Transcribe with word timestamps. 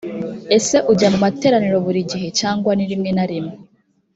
ese 0.57 0.75
ujya 0.91 1.07
mu 1.13 1.19
materaniro 1.25 1.77
buri 1.85 1.99
gihe 2.11 2.27
cyangwa 2.39 2.71
ni 2.73 2.85
rimwe 2.91 3.09
na 3.17 3.25
rimwe‽ 3.29 3.55